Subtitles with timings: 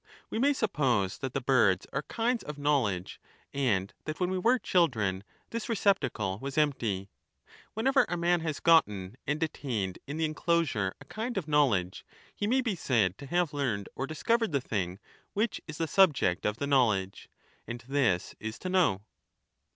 [0.31, 3.21] We may suppose that the birds are kinds of know Three ledge,
[3.53, 7.11] and that when we were children, this receptacle was ^^^°^ empty;
[7.75, 12.03] whenever a man has gotten and detained in the sion:— enclosure a kind of knowledge,
[12.35, 14.97] he may be said to have ^^V^^ learned or discovered the thing
[15.33, 17.29] which is the subject of the ^^ure; knowledge:
[17.67, 19.03] and this is to know.